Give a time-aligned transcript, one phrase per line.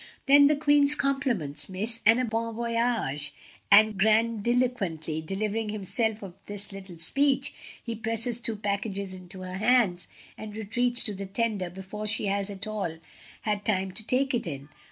[0.25, 3.35] "Then the Queen's compliments, miss, and a bon voyage!"
[3.69, 10.07] and grandiloquently delivering himself of this little speech, he presses two packages into her hands
[10.39, 12.97] and retreats to the tender before she has at all
[13.43, 14.69] had time to take it in.